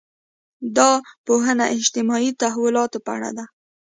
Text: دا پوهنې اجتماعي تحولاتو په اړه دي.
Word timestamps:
دا 0.77 0.91
پوهنې 1.25 1.65
اجتماعي 1.77 2.31
تحولاتو 2.41 2.97
په 3.05 3.11
اړه 3.15 3.29
دي. 3.37 3.45